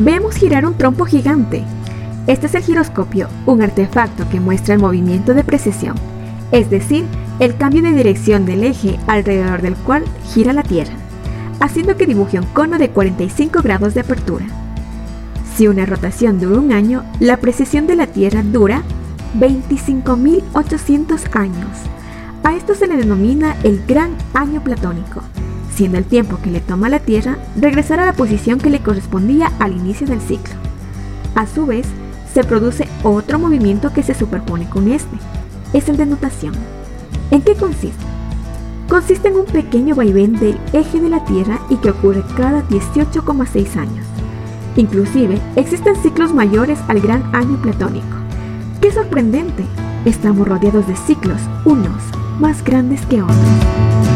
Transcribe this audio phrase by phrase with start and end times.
[0.00, 1.62] vemos girar un trompo gigante.
[2.26, 5.94] Este es el giroscopio, un artefacto que muestra el movimiento de precesión,
[6.52, 7.04] es decir,
[7.38, 10.94] el cambio de dirección del eje alrededor del cual gira la Tierra,
[11.60, 14.46] haciendo que dibuje un cono de 45 grados de apertura.
[15.54, 18.82] Si una rotación dura un año, la precesión de la Tierra dura
[19.38, 21.68] 25.800 años.
[22.42, 25.22] A esto se le denomina el gran año platónico,
[25.80, 29.50] siendo el tiempo que le toma la Tierra regresar a la posición que le correspondía
[29.58, 30.52] al inicio del ciclo.
[31.34, 31.86] A su vez,
[32.34, 35.16] se produce otro movimiento que se superpone con este,
[35.72, 36.52] es el de nutación.
[37.30, 38.04] ¿En qué consiste?
[38.90, 43.76] Consiste en un pequeño vaivén del eje de la Tierra y que ocurre cada 18,6
[43.76, 44.04] años.
[44.76, 48.18] Inclusive, existen ciclos mayores al gran año platónico.
[48.82, 49.64] ¡Qué sorprendente!
[50.04, 52.02] Estamos rodeados de ciclos, unos
[52.38, 54.09] más grandes que otros.